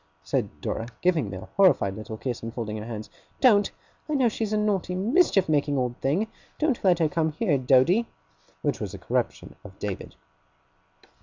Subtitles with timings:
[0.23, 3.07] said Dora, giving me a horrified little kiss, and folding her hands.
[3.39, 3.69] 'Don't.
[4.09, 6.25] I know she's a naughty, mischief making old thing!
[6.57, 8.07] Don't let her come here, Doady!'
[8.63, 10.15] which was a corruption of David.